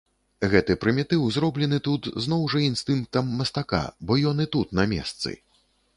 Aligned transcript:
Гэты 0.53 0.75
прымітыў 0.85 1.27
зроблены 1.35 1.79
тут 1.87 2.09
зноў 2.27 2.41
жа 2.53 2.63
інстынктам 2.69 3.29
мастака, 3.43 3.83
бо 4.09 4.19
ён 4.33 4.37
і 4.47 4.49
тут 4.57 4.67
на 4.81 4.91
месцы. 4.95 5.39